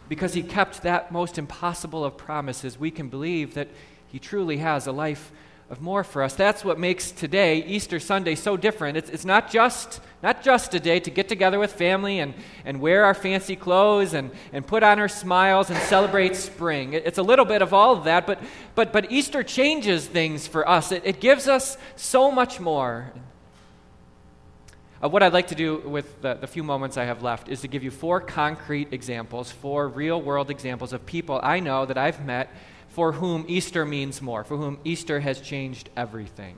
Because 0.09 0.33
he 0.33 0.41
kept 0.41 0.81
that 0.81 1.11
most 1.11 1.37
impossible 1.37 2.03
of 2.03 2.17
promises, 2.17 2.75
we 2.75 2.89
can 2.89 3.07
believe 3.07 3.53
that 3.53 3.67
he 4.07 4.17
truly 4.17 4.57
has 4.57 4.87
a 4.87 4.91
life 4.91 5.31
of 5.71 5.79
more 5.79 6.03
for 6.03 6.21
us. 6.21 6.35
That's 6.35 6.65
what 6.65 6.77
makes 6.77 7.11
today, 7.11 7.63
Easter 7.63 7.97
Sunday, 7.97 8.35
so 8.35 8.57
different. 8.57 8.97
It's, 8.97 9.09
it's 9.09 9.23
not, 9.23 9.49
just, 9.49 10.01
not 10.21 10.43
just 10.43 10.73
a 10.73 10.81
day 10.81 10.99
to 10.99 11.09
get 11.09 11.29
together 11.29 11.59
with 11.59 11.71
family 11.71 12.19
and, 12.19 12.33
and 12.65 12.81
wear 12.81 13.05
our 13.05 13.13
fancy 13.13 13.55
clothes 13.55 14.13
and, 14.13 14.31
and 14.51 14.67
put 14.67 14.83
on 14.83 14.99
our 14.99 15.07
smiles 15.07 15.69
and 15.69 15.79
celebrate 15.83 16.35
spring. 16.35 16.91
It, 16.91 17.05
it's 17.05 17.19
a 17.19 17.23
little 17.23 17.45
bit 17.45 17.61
of 17.61 17.73
all 17.73 17.95
of 17.95 18.03
that, 18.03 18.27
but, 18.27 18.39
but, 18.75 18.91
but 18.91 19.13
Easter 19.13 19.43
changes 19.43 20.05
things 20.05 20.45
for 20.45 20.67
us. 20.67 20.91
It, 20.91 21.03
it 21.05 21.21
gives 21.21 21.47
us 21.47 21.77
so 21.95 22.31
much 22.31 22.59
more. 22.59 23.13
uh, 25.01 25.07
what 25.07 25.23
I'd 25.23 25.31
like 25.31 25.47
to 25.47 25.55
do 25.55 25.77
with 25.77 26.21
the, 26.21 26.33
the 26.33 26.47
few 26.47 26.63
moments 26.63 26.97
I 26.97 27.05
have 27.05 27.23
left 27.23 27.47
is 27.47 27.61
to 27.61 27.69
give 27.69 27.81
you 27.81 27.91
four 27.91 28.19
concrete 28.19 28.89
examples, 28.91 29.51
four 29.51 29.87
real 29.87 30.21
world 30.21 30.51
examples 30.51 30.91
of 30.91 31.05
people 31.05 31.39
I 31.41 31.61
know 31.61 31.85
that 31.85 31.97
I've 31.97 32.25
met 32.25 32.49
for 32.91 33.13
whom 33.13 33.45
Easter 33.47 33.85
means 33.85 34.21
more, 34.21 34.43
for 34.43 34.57
whom 34.57 34.77
Easter 34.83 35.19
has 35.19 35.39
changed 35.39 35.89
everything. 35.95 36.57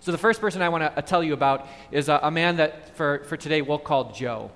So, 0.00 0.12
the 0.12 0.18
first 0.18 0.40
person 0.40 0.62
I 0.62 0.70
want 0.70 0.82
to 0.82 0.98
uh, 0.98 1.02
tell 1.02 1.22
you 1.22 1.34
about 1.34 1.66
is 1.90 2.08
a, 2.08 2.18
a, 2.22 2.30
man 2.30 2.56
that 2.56 2.96
for, 2.96 3.24
for 3.24 3.36
today 3.36 3.60
we'll 3.60 3.78
call 3.78 4.12
Joe. 4.12 4.50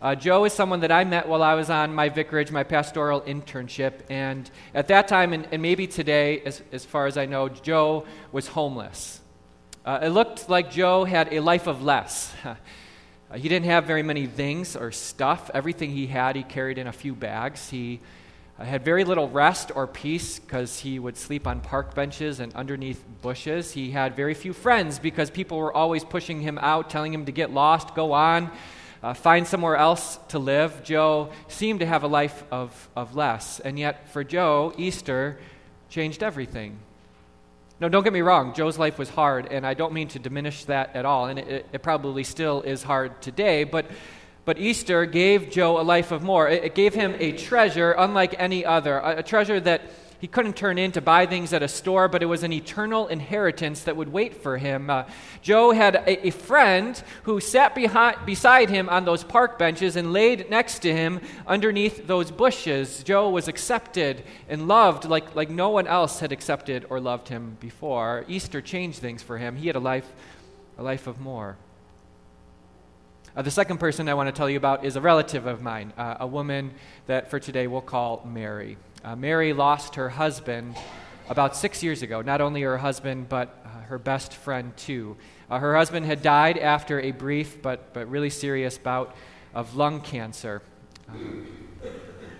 Uh, 0.00 0.14
Joe 0.14 0.44
is 0.44 0.52
someone 0.52 0.80
that 0.80 0.92
I 0.92 1.04
met 1.04 1.28
while 1.28 1.42
I 1.42 1.54
was 1.54 1.68
on 1.68 1.94
my 1.94 2.08
vicarage, 2.08 2.50
my 2.50 2.62
pastoral 2.62 3.20
internship. 3.22 4.00
And 4.08 4.50
at 4.74 4.88
that 4.88 5.08
time, 5.08 5.32
and, 5.32 5.48
and 5.50 5.60
maybe 5.60 5.86
today, 5.86 6.40
as, 6.40 6.62
as 6.72 6.84
far 6.84 7.06
as 7.06 7.16
I 7.16 7.26
know, 7.26 7.48
Joe 7.48 8.06
was 8.32 8.48
homeless. 8.48 9.20
Uh, 9.84 10.00
it 10.02 10.08
looked 10.08 10.48
like 10.48 10.70
Joe 10.70 11.04
had 11.04 11.32
a 11.32 11.40
life 11.40 11.66
of 11.66 11.82
less. 11.82 12.32
he 13.34 13.48
didn't 13.48 13.66
have 13.66 13.84
very 13.84 14.02
many 14.02 14.26
things 14.26 14.76
or 14.76 14.92
stuff. 14.92 15.50
Everything 15.52 15.90
he 15.90 16.06
had, 16.06 16.36
he 16.36 16.42
carried 16.42 16.78
in 16.78 16.86
a 16.86 16.92
few 16.92 17.14
bags. 17.14 17.68
He 17.68 18.00
uh, 18.58 18.64
had 18.64 18.84
very 18.84 19.04
little 19.04 19.28
rest 19.28 19.72
or 19.74 19.86
peace 19.86 20.38
because 20.38 20.80
he 20.80 20.98
would 20.98 21.16
sleep 21.16 21.46
on 21.46 21.60
park 21.60 21.94
benches 21.94 22.40
and 22.40 22.54
underneath 22.54 23.04
bushes. 23.22 23.72
He 23.72 23.90
had 23.90 24.14
very 24.14 24.34
few 24.34 24.52
friends 24.52 24.98
because 24.98 25.30
people 25.30 25.58
were 25.58 25.72
always 25.72 26.04
pushing 26.04 26.40
him 26.40 26.58
out, 26.58 26.90
telling 26.90 27.12
him 27.12 27.24
to 27.26 27.32
get 27.32 27.52
lost, 27.52 27.94
go 27.94 28.12
on, 28.12 28.50
uh, 29.02 29.12
find 29.12 29.46
somewhere 29.46 29.76
else 29.76 30.18
to 30.28 30.38
live. 30.38 30.84
Joe 30.84 31.30
seemed 31.48 31.80
to 31.80 31.86
have 31.86 32.04
a 32.04 32.06
life 32.08 32.44
of, 32.50 32.88
of 32.94 33.16
less. 33.16 33.60
And 33.60 33.78
yet, 33.78 34.08
for 34.10 34.22
Joe, 34.22 34.72
Easter 34.78 35.38
changed 35.88 36.22
everything. 36.22 36.78
No, 37.80 37.88
don't 37.88 38.04
get 38.04 38.12
me 38.12 38.20
wrong, 38.20 38.54
Joe's 38.54 38.78
life 38.78 38.98
was 38.98 39.10
hard, 39.10 39.48
and 39.50 39.66
I 39.66 39.74
don't 39.74 39.92
mean 39.92 40.06
to 40.08 40.20
diminish 40.20 40.64
that 40.66 40.94
at 40.94 41.04
all, 41.04 41.26
and 41.26 41.40
it, 41.40 41.66
it 41.72 41.82
probably 41.82 42.22
still 42.22 42.62
is 42.62 42.84
hard 42.84 43.20
today, 43.20 43.64
but, 43.64 43.86
but 44.44 44.58
Easter 44.58 45.06
gave 45.06 45.50
Joe 45.50 45.80
a 45.80 45.82
life 45.82 46.10
of 46.12 46.22
more. 46.22 46.48
It, 46.48 46.74
gave 46.74 46.94
him 46.94 47.14
a 47.18 47.32
treasure 47.32 47.92
unlike 47.92 48.34
any 48.38 48.64
other, 48.64 48.98
a, 48.98 49.18
a 49.18 49.22
treasure 49.22 49.60
that 49.60 49.82
he 50.24 50.28
couldn't 50.28 50.56
turn 50.56 50.78
in 50.78 50.90
to 50.92 51.02
buy 51.02 51.26
things 51.26 51.52
at 51.52 51.62
a 51.62 51.68
store, 51.68 52.08
but 52.08 52.22
it 52.22 52.26
was 52.26 52.42
an 52.42 52.52
eternal 52.52 53.08
inheritance 53.08 53.82
that 53.82 53.94
would 53.94 54.10
wait 54.10 54.34
for 54.34 54.56
him. 54.56 54.88
Uh, 54.88 55.04
Joe 55.42 55.72
had 55.72 55.96
a, 55.96 56.28
a, 56.28 56.30
friend 56.30 57.02
who 57.24 57.40
sat 57.40 57.74
behind, 57.74 58.16
beside 58.24 58.70
him 58.70 58.88
on 58.88 59.04
those 59.04 59.22
park 59.22 59.58
benches 59.58 59.96
and 59.96 60.14
laid 60.14 60.48
next 60.48 60.78
to 60.78 60.94
him 60.94 61.20
underneath 61.46 62.06
those 62.06 62.30
bushes. 62.30 63.02
Joe 63.02 63.28
was 63.28 63.48
accepted 63.48 64.24
and 64.48 64.66
loved 64.66 65.04
like, 65.04 65.34
like 65.34 65.50
no 65.50 65.68
one 65.68 65.86
else 65.86 66.20
had 66.20 66.32
accepted 66.32 66.86
or 66.88 67.00
loved 67.00 67.28
him 67.28 67.58
before. 67.60 68.24
Easter 68.26 68.62
changed 68.62 69.00
things 69.00 69.22
for 69.22 69.36
him. 69.36 69.56
He 69.56 69.66
had 69.66 69.76
a 69.76 69.80
life, 69.80 70.10
a 70.78 70.82
life 70.82 71.06
of 71.06 71.20
more. 71.20 71.58
Uh, 73.36 73.42
the 73.42 73.50
second 73.50 73.78
person 73.78 74.08
I 74.08 74.14
want 74.14 74.28
to 74.28 74.32
tell 74.32 74.48
you 74.48 74.56
about 74.56 74.84
is 74.84 74.94
a 74.94 75.00
relative 75.00 75.46
of 75.46 75.60
mine, 75.60 75.92
uh, 75.98 76.18
a 76.20 76.26
woman 76.26 76.70
that 77.06 77.30
for 77.30 77.40
today 77.40 77.66
we'll 77.66 77.80
call 77.80 78.24
Mary. 78.24 78.76
Uh, 79.04 79.16
Mary 79.16 79.52
lost 79.52 79.96
her 79.96 80.08
husband 80.08 80.76
about 81.28 81.56
six 81.56 81.82
years 81.82 82.02
ago. 82.02 82.22
Not 82.22 82.40
only 82.40 82.62
her 82.62 82.78
husband, 82.78 83.28
but 83.28 83.60
uh, 83.64 83.80
her 83.86 83.98
best 83.98 84.34
friend, 84.34 84.76
too. 84.76 85.16
Uh, 85.50 85.58
her 85.58 85.74
husband 85.74 86.06
had 86.06 86.22
died 86.22 86.58
after 86.58 87.00
a 87.00 87.10
brief 87.10 87.60
but, 87.60 87.92
but 87.92 88.08
really 88.08 88.30
serious 88.30 88.78
bout 88.78 89.16
of 89.52 89.74
lung 89.74 90.00
cancer. 90.00 90.62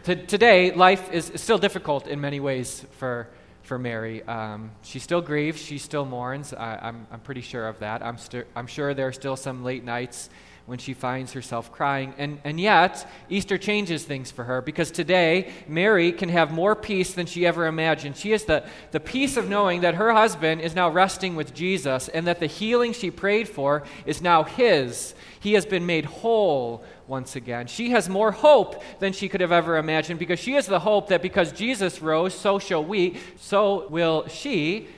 T- 0.04 0.14
today, 0.14 0.70
life 0.70 1.12
is 1.12 1.32
still 1.34 1.58
difficult 1.58 2.06
in 2.06 2.20
many 2.20 2.38
ways 2.38 2.86
for, 2.98 3.26
for 3.64 3.80
Mary. 3.80 4.22
Um, 4.22 4.70
she 4.82 5.00
still 5.00 5.22
grieves, 5.22 5.60
she 5.60 5.78
still 5.78 6.04
mourns. 6.04 6.54
I, 6.54 6.74
am 6.74 6.80
I'm, 6.82 7.06
I'm 7.14 7.20
pretty 7.20 7.40
sure 7.40 7.66
of 7.66 7.80
that. 7.80 8.00
I'm, 8.00 8.16
st- 8.16 8.46
I'm 8.54 8.68
sure 8.68 8.94
there 8.94 9.08
are 9.08 9.12
still 9.12 9.34
some 9.34 9.64
late 9.64 9.82
nights 9.82 10.30
when 10.66 10.78
she 10.78 10.94
finds 10.94 11.33
herself 11.35 11.71
crying. 11.71 12.14
And, 12.16 12.40
and 12.42 12.59
yet, 12.59 13.06
Easter 13.28 13.59
changes 13.59 14.04
things 14.04 14.30
for 14.30 14.44
her 14.44 14.62
because 14.62 14.90
today, 14.90 15.52
Mary 15.68 16.11
can 16.11 16.30
have 16.30 16.50
more 16.50 16.75
peace 16.75 17.12
than 17.12 17.26
she 17.26 17.47
ever 17.47 17.66
imagined. 17.66 18.16
She 18.16 18.30
has 18.30 18.44
the, 18.44 18.64
the 18.90 19.00
peace 19.00 19.37
of 19.37 19.49
knowing 19.49 19.83
that 19.83 19.97
her 19.97 20.12
husband 20.14 20.62
is 20.62 20.75
now 20.75 20.88
resting 20.88 21.37
with 21.37 21.52
Jesus 21.52 22.09
and 22.09 22.26
that 22.26 22.40
the 22.40 22.47
healing 22.47 22.94
she 22.94 23.11
prayed 23.11 23.47
for 23.47 23.83
is 24.06 24.23
now 24.23 24.44
his. 24.44 25.14
He 25.38 25.52
has 25.52 25.66
been 25.66 25.85
made 25.85 26.06
whole 26.06 26.83
once 27.06 27.37
again. 27.37 27.66
She 27.66 27.90
has 27.90 28.09
more 28.09 28.33
hope 28.33 28.83
than 29.00 29.12
she 29.12 29.28
could 29.28 29.42
have 29.42 29.52
ever 29.52 29.76
imagined 29.76 30.18
because 30.18 30.40
she 30.40 30.52
has 30.52 30.66
the 30.66 30.80
hope 30.80 31.09
that 31.09 31.21
because 31.21 31.52
Jesus 31.52 32.00
rose, 32.00 32.33
so 32.33 32.59
shall 32.59 32.83
we, 32.83 33.18
so 33.37 33.87
will 33.88 34.26
she, 34.28 34.88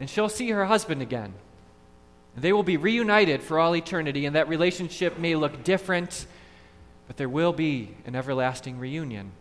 and 0.00 0.08
she'll 0.08 0.30
see 0.30 0.48
her 0.48 0.64
husband 0.64 1.02
again. 1.02 1.34
They 2.40 2.54
will 2.54 2.62
be 2.62 2.78
reunited 2.78 3.42
for 3.42 3.58
all 3.58 3.76
eternity, 3.76 4.24
and 4.24 4.34
that 4.34 4.48
relationship 4.48 5.18
may 5.18 5.36
look 5.36 5.62
different, 5.62 6.26
but 7.06 7.18
there 7.18 7.28
will 7.28 7.52
be 7.52 7.94
an 8.06 8.16
everlasting 8.16 8.78
reunion. 8.78 9.32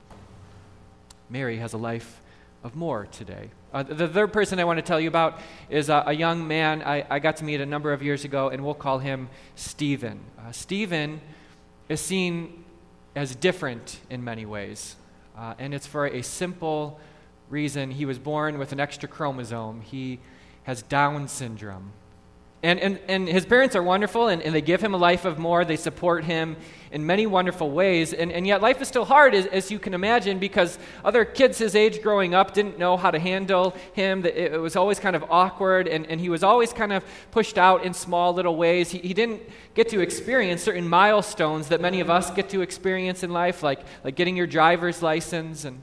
Mary 1.29 1.58
has 1.58 1.72
a 1.72 1.77
life 1.77 2.20
of 2.62 2.75
more 2.75 3.06
today. 3.06 3.51
Uh, 3.74 3.84
the 3.84 4.08
third 4.08 4.34
person 4.34 4.60
I 4.60 4.65
want 4.65 4.79
to 4.79 4.84
tell 4.84 5.00
you 5.00 5.08
about 5.08 5.39
is 5.70 5.88
a 5.89 6.12
young 6.12 6.46
man 6.46 6.82
I, 6.82 7.06
I, 7.10 7.20
got 7.20 7.38
to 7.38 7.46
meet 7.46 7.62
a 7.62 7.65
number 7.65 7.94
of 7.94 8.03
years 8.03 8.25
ago, 8.25 8.50
and 8.50 8.65
we'll 8.65 8.74
call 8.74 9.00
him 9.00 9.29
Stephen. 9.56 10.20
Uh, 10.38 10.51
Stephen 10.51 11.22
is 11.88 12.01
seen 12.01 12.65
as 13.15 13.34
different 13.34 14.00
in 14.10 14.24
many 14.25 14.46
ways, 14.46 14.98
uh, 15.38 15.53
and 15.58 15.74
it's 15.74 15.88
for 15.88 16.06
a 16.06 16.22
simple 16.22 17.00
reason. 17.50 17.91
He 17.91 18.06
was 18.06 18.20
born 18.20 18.58
with 18.58 18.74
an 18.74 18.79
extra 18.82 19.08
chromosome, 19.08 19.82
he 19.82 20.20
has 20.63 20.82
Down 20.82 21.29
syndrome. 21.29 21.94
And, 22.62 22.78
and, 22.82 23.00
and 23.08 23.28
his 23.30 23.46
parents 23.46 23.74
are 23.78 23.84
wonderful, 23.84 24.28
and, 24.28 24.42
and 24.42 24.54
they 24.54 24.62
give 24.62 24.82
him 24.82 24.94
a 24.94 24.98
life 24.98 25.24
of 25.24 25.39
more. 25.39 25.63
They 25.63 25.78
support 25.78 26.25
him 26.25 26.58
in 26.92 27.06
many 27.06 27.25
wonderful 27.25 27.72
ways. 27.72 28.12
And, 28.12 28.34
and 28.34 28.46
yet, 28.46 28.62
life 28.62 28.82
is 28.82 28.89
still 28.89 29.06
hard, 29.06 29.34
as, 29.34 29.46
as 29.46 29.72
you 29.72 29.80
can 29.80 29.94
imagine, 29.94 30.39
because 30.39 30.78
other 31.06 31.24
kids 31.24 31.58
his 31.58 31.74
age 31.74 32.01
growing 32.01 32.36
up 32.36 32.54
didn't 32.54 32.78
know 32.78 32.98
how 32.98 33.12
to 33.12 33.20
handle 33.20 33.75
him. 33.94 34.25
It, 34.25 34.60
was 34.60 34.75
always 34.75 35.00
kind 35.00 35.16
of 35.16 35.24
awkward, 35.30 35.88
and, 35.88 36.06
and 36.08 36.20
he 36.20 36.28
was 36.28 36.44
always 36.44 36.74
kind 36.74 36.92
of 36.92 37.06
pushed 37.32 37.58
out 37.58 37.86
in 37.86 37.94
small 37.94 38.34
little 38.34 38.58
ways. 38.58 38.92
He, 38.92 38.98
he 38.98 39.13
didn't 39.13 39.42
get 39.74 39.88
to 39.89 40.01
experience 40.01 40.62
certain 40.62 40.88
milestones 40.89 41.70
that 41.70 41.80
many 41.80 42.01
of 42.01 42.10
us 42.10 42.30
get 42.30 42.50
to 42.50 42.60
experience 42.60 43.24
in 43.24 43.32
life, 43.32 43.63
like, 43.63 43.80
like 44.04 44.16
getting 44.16 44.36
your 44.36 44.48
driver's 44.48 45.01
license. 45.01 45.63
And 45.63 45.82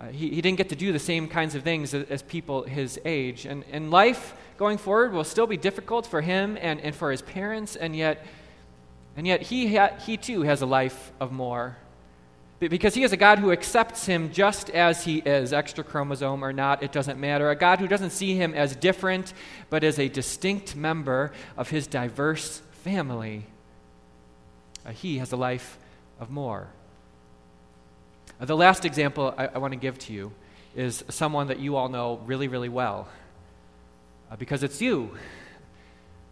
uh, 0.00 0.08
he, 0.08 0.30
he 0.30 0.40
didn't 0.42 0.58
get 0.58 0.68
to 0.68 0.76
do 0.76 0.92
the 0.92 0.98
same 0.98 1.28
kinds 1.28 1.54
of 1.54 1.62
things 1.62 1.94
as, 1.94 2.06
as 2.10 2.22
people 2.22 2.64
his 2.64 3.00
age. 3.04 3.46
And, 3.46 3.64
and 3.72 3.90
life 3.90 4.34
going 4.58 4.78
forward 4.78 5.12
will 5.12 5.24
still 5.24 5.46
be 5.46 5.56
difficult 5.56 6.06
for 6.06 6.20
him 6.20 6.58
and, 6.60 6.80
and 6.80 6.94
for 6.94 7.10
his 7.10 7.22
parents, 7.22 7.76
and 7.76 7.96
yet, 7.96 8.24
and 9.16 9.26
yet 9.26 9.42
he, 9.42 9.76
ha- 9.76 9.94
he 10.04 10.16
too 10.16 10.42
has 10.42 10.62
a 10.62 10.66
life 10.66 11.12
of 11.20 11.32
more. 11.32 11.76
Because 12.58 12.94
he 12.94 13.02
is 13.02 13.12
a 13.12 13.18
God 13.18 13.38
who 13.38 13.52
accepts 13.52 14.06
him 14.06 14.32
just 14.32 14.70
as 14.70 15.04
he 15.04 15.18
is, 15.18 15.52
extra 15.52 15.84
chromosome 15.84 16.42
or 16.42 16.54
not, 16.54 16.82
it 16.82 16.90
doesn't 16.90 17.20
matter. 17.20 17.50
A 17.50 17.56
God 17.56 17.80
who 17.80 17.86
doesn't 17.86 18.10
see 18.10 18.34
him 18.34 18.54
as 18.54 18.74
different, 18.74 19.34
but 19.68 19.84
as 19.84 19.98
a 19.98 20.08
distinct 20.08 20.74
member 20.74 21.32
of 21.58 21.68
his 21.68 21.86
diverse 21.86 22.62
family. 22.82 23.44
Uh, 24.86 24.92
he 24.92 25.18
has 25.18 25.32
a 25.32 25.36
life 25.36 25.78
of 26.18 26.30
more. 26.30 26.68
Uh, 28.38 28.44
the 28.44 28.56
last 28.56 28.84
example 28.84 29.34
I, 29.38 29.46
I 29.46 29.58
want 29.58 29.72
to 29.72 29.78
give 29.78 29.98
to 30.00 30.12
you 30.12 30.30
is 30.74 31.02
someone 31.08 31.46
that 31.46 31.58
you 31.58 31.76
all 31.76 31.88
know 31.88 32.20
really, 32.26 32.48
really 32.48 32.68
well 32.68 33.08
uh, 34.30 34.36
because 34.36 34.62
it's 34.62 34.82
you. 34.82 35.16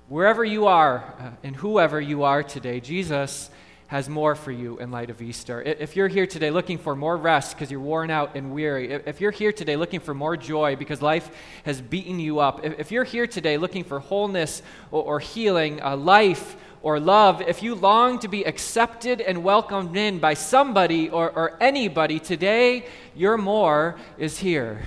Wherever 0.09 0.45
you 0.45 0.67
are 0.67 1.15
uh, 1.19 1.31
and 1.43 1.57
whoever 1.57 1.99
you 1.99 2.25
are 2.25 2.43
today, 2.43 2.81
Jesus 2.81 3.49
has 3.87 4.07
more 4.07 4.35
for 4.35 4.51
you 4.51 4.79
in 4.81 4.91
light 4.91 5.09
of 5.09 5.23
Easter. 5.23 5.63
If 5.63 5.97
you're 5.97 6.09
here 6.09 6.27
today 6.27 6.51
looking 6.51 6.77
for 6.77 6.95
more 6.95 7.17
rest 7.17 7.55
because 7.55 7.71
you're 7.71 7.81
worn 7.81 8.11
out 8.11 8.35
and 8.35 8.53
weary, 8.53 8.93
if 8.93 9.23
you're 9.23 9.31
here 9.31 9.53
today 9.53 9.77
looking 9.77 10.01
for 10.01 10.13
more 10.13 10.37
joy 10.37 10.77
because 10.77 11.01
life 11.01 11.31
has 11.65 11.81
beaten 11.81 12.21
you 12.21 12.39
up, 12.39 12.65
if 12.65 12.93
you're 12.93 13.05
here 13.05 13.27
today 13.27 13.57
looking 13.57 13.85
for 13.85 14.01
wholeness 14.01 14.63
or, 14.91 15.03
or 15.03 15.21
healing, 15.21 15.81
uh, 15.83 15.97
life 15.97 16.57
or 16.85 17.01
love, 17.01 17.41
if 17.41 17.63
you 17.63 17.75
long 17.75 18.19
to 18.19 18.29
be 18.29 18.45
accepted 18.45 19.23
and 19.23 19.43
welcomed 19.43 19.97
in 19.97 20.19
by 20.19 20.35
somebody 20.35 21.09
or, 21.09 21.31
or 21.31 21.57
anybody, 21.59 22.21
today 22.21 22.85
your 23.17 23.39
more 23.39 23.97
is 24.19 24.39
here. 24.39 24.85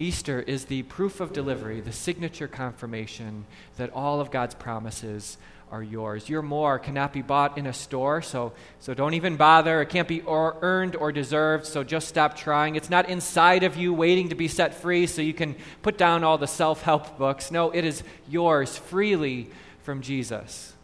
Easter 0.00 0.40
is 0.40 0.64
the 0.64 0.82
proof 0.82 1.20
of 1.20 1.32
delivery, 1.32 1.80
the 1.80 1.92
signature 1.92 2.48
confirmation 2.48 3.44
that 3.76 3.92
all 3.92 4.20
of 4.20 4.32
God's 4.32 4.56
promises 4.56 5.38
are 5.70 5.84
yours. 5.84 6.28
Your 6.28 6.42
more 6.42 6.80
cannot 6.80 7.12
be 7.12 7.22
bought 7.22 7.56
in 7.56 7.68
a 7.68 7.72
store, 7.72 8.20
so, 8.20 8.52
so 8.80 8.92
don't 8.92 9.14
even 9.14 9.36
bother. 9.36 9.82
It 9.82 9.88
can't 9.88 10.08
be 10.08 10.20
or 10.22 10.56
earned 10.62 10.96
or 10.96 11.12
deserved, 11.12 11.64
so 11.64 11.84
just 11.84 12.08
stop 12.08 12.36
trying. 12.36 12.74
It's 12.74 12.90
not 12.90 13.08
inside 13.08 13.62
of 13.62 13.76
you 13.76 13.94
waiting 13.94 14.30
to 14.30 14.34
be 14.34 14.48
set 14.48 14.74
free 14.74 15.06
so 15.06 15.22
you 15.22 15.32
can 15.32 15.54
put 15.82 15.96
down 15.96 16.24
all 16.24 16.38
the 16.38 16.48
self 16.48 16.82
help 16.82 17.18
books. 17.18 17.52
No, 17.52 17.70
it 17.70 17.84
is 17.84 18.02
yours 18.28 18.76
freely 18.76 19.48
from 19.84 20.02
Jesus. 20.02 20.74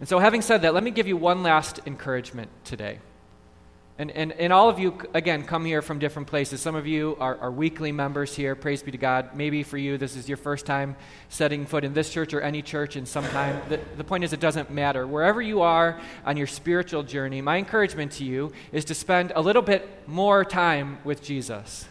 And 0.00 0.08
so, 0.08 0.18
having 0.18 0.42
said 0.42 0.62
that, 0.62 0.74
let 0.74 0.82
me 0.82 0.90
give 0.90 1.06
you 1.06 1.16
one 1.16 1.42
last 1.42 1.80
encouragement 1.86 2.50
today. 2.64 2.98
And, 3.96 4.10
and, 4.10 4.32
and 4.32 4.52
all 4.52 4.68
of 4.68 4.80
you, 4.80 4.98
again, 5.14 5.44
come 5.44 5.64
here 5.64 5.80
from 5.80 6.00
different 6.00 6.26
places. 6.26 6.60
Some 6.60 6.74
of 6.74 6.84
you 6.84 7.16
are, 7.20 7.38
are 7.38 7.50
weekly 7.52 7.92
members 7.92 8.34
here. 8.34 8.56
Praise 8.56 8.82
be 8.82 8.90
to 8.90 8.98
God. 8.98 9.36
Maybe 9.36 9.62
for 9.62 9.78
you, 9.78 9.96
this 9.98 10.16
is 10.16 10.28
your 10.28 10.36
first 10.36 10.66
time 10.66 10.96
setting 11.28 11.64
foot 11.64 11.84
in 11.84 11.94
this 11.94 12.12
church 12.12 12.34
or 12.34 12.40
any 12.40 12.60
church 12.60 12.96
in 12.96 13.06
some 13.06 13.24
time. 13.26 13.62
The, 13.68 13.78
the 13.96 14.02
point 14.02 14.24
is, 14.24 14.32
it 14.32 14.40
doesn't 14.40 14.68
matter. 14.68 15.06
Wherever 15.06 15.40
you 15.40 15.62
are 15.62 16.00
on 16.26 16.36
your 16.36 16.48
spiritual 16.48 17.04
journey, 17.04 17.40
my 17.40 17.56
encouragement 17.56 18.10
to 18.12 18.24
you 18.24 18.52
is 18.72 18.84
to 18.86 18.94
spend 18.94 19.30
a 19.36 19.40
little 19.40 19.62
bit 19.62 19.88
more 20.08 20.44
time 20.44 20.98
with 21.04 21.22
Jesus. 21.22 21.86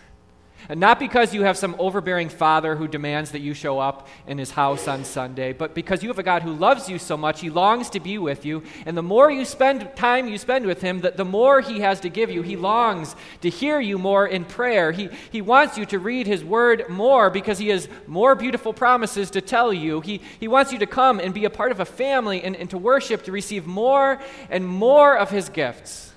And 0.69 0.79
not 0.79 0.97
because 0.97 1.33
you 1.33 1.43
have 1.43 1.57
some 1.57 1.75
overbearing 1.77 2.29
father 2.29 2.75
who 2.75 2.87
demands 2.87 3.31
that 3.31 3.41
you 3.41 3.53
show 3.53 3.79
up 3.79 4.07
in 4.27 4.37
his 4.37 4.51
house 4.51 4.87
on 4.87 5.03
Sunday, 5.03 5.51
but 5.51 5.75
because 5.75 6.01
you 6.01 6.09
have 6.09 6.19
a 6.19 6.23
God 6.23 6.41
who 6.41 6.53
loves 6.53 6.87
you 6.87 6.97
so 6.99 7.17
much, 7.17 7.41
he 7.41 7.49
longs 7.49 7.89
to 7.89 7.99
be 7.99 8.17
with 8.17 8.45
you. 8.45 8.63
And 8.85 8.95
the 8.95 9.03
more 9.03 9.29
you 9.29 9.43
spend 9.43 9.93
time 9.97 10.27
you 10.27 10.37
spend 10.37 10.65
with 10.65 10.81
him, 10.81 11.01
the, 11.01 11.11
the 11.11 11.25
more 11.25 11.59
he 11.59 11.81
has 11.81 11.99
to 12.01 12.09
give 12.09 12.29
you. 12.29 12.41
He 12.43 12.55
longs 12.55 13.13
to 13.41 13.49
hear 13.49 13.79
you 13.81 13.97
more 13.97 14.25
in 14.25 14.45
prayer. 14.45 14.93
He, 14.93 15.09
he 15.31 15.41
wants 15.41 15.77
you 15.77 15.85
to 15.87 15.99
read 15.99 16.27
his 16.27 16.45
word 16.45 16.87
more 16.87 17.29
because 17.29 17.57
he 17.57 17.67
has 17.67 17.89
more 18.07 18.33
beautiful 18.33 18.71
promises 18.71 19.31
to 19.31 19.41
tell 19.41 19.73
you. 19.73 19.99
He, 19.99 20.21
he 20.39 20.47
wants 20.47 20.71
you 20.71 20.79
to 20.79 20.87
come 20.87 21.19
and 21.19 21.33
be 21.33 21.43
a 21.43 21.49
part 21.49 21.73
of 21.73 21.81
a 21.81 21.85
family 21.85 22.41
and, 22.41 22.55
and 22.55 22.69
to 22.69 22.77
worship, 22.77 23.23
to 23.23 23.33
receive 23.33 23.67
more 23.67 24.19
and 24.49 24.65
more 24.65 25.17
of 25.17 25.29
his 25.29 25.49
gifts. 25.49 26.13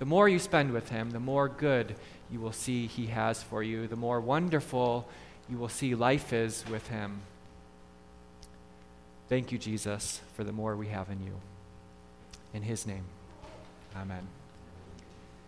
The 0.00 0.06
more 0.06 0.28
you 0.28 0.40
spend 0.40 0.72
with 0.72 0.88
him, 0.88 1.12
the 1.12 1.20
more 1.20 1.48
good 1.48 1.94
you 2.32 2.40
will 2.40 2.52
see 2.52 2.86
he 2.86 3.06
has 3.06 3.42
for 3.42 3.62
you, 3.62 3.86
the 3.86 3.96
more 3.96 4.20
wonderful 4.20 5.06
you 5.48 5.58
will 5.58 5.68
see 5.68 5.94
life 5.94 6.32
is 6.32 6.64
with 6.70 6.88
him. 6.88 7.20
Thank 9.28 9.52
you, 9.52 9.58
Jesus, 9.58 10.20
for 10.34 10.44
the 10.44 10.52
more 10.52 10.76
we 10.76 10.88
have 10.88 11.10
in 11.10 11.22
you. 11.22 11.34
In 12.54 12.62
his 12.62 12.86
name, 12.86 13.04
amen. 13.96 14.41